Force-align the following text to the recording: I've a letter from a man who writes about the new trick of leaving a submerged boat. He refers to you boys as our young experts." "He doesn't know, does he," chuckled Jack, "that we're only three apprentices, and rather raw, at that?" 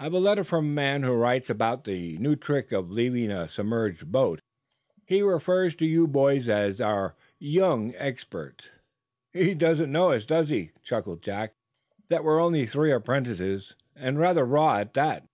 I've 0.00 0.14
a 0.14 0.18
letter 0.18 0.42
from 0.42 0.64
a 0.64 0.68
man 0.68 1.02
who 1.02 1.12
writes 1.12 1.50
about 1.50 1.84
the 1.84 2.16
new 2.16 2.34
trick 2.34 2.72
of 2.72 2.90
leaving 2.90 3.30
a 3.30 3.46
submerged 3.46 4.10
boat. 4.10 4.40
He 5.04 5.20
refers 5.20 5.74
to 5.74 5.84
you 5.84 6.06
boys 6.08 6.48
as 6.48 6.80
our 6.80 7.14
young 7.38 7.92
experts." 7.98 8.70
"He 9.34 9.52
doesn't 9.52 9.92
know, 9.92 10.18
does 10.18 10.48
he," 10.48 10.70
chuckled 10.82 11.20
Jack, 11.20 11.52
"that 12.08 12.24
we're 12.24 12.40
only 12.40 12.64
three 12.64 12.90
apprentices, 12.90 13.74
and 13.94 14.18
rather 14.18 14.46
raw, 14.46 14.76
at 14.76 14.94
that?" 14.94 15.26